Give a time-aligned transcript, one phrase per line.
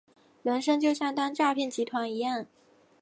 [0.41, 2.47] 人生就像当诈骗集团一样